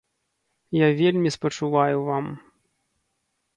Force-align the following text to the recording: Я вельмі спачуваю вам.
Я 0.77 0.87
вельмі 1.01 1.33
спачуваю 1.37 1.97
вам. 2.11 2.25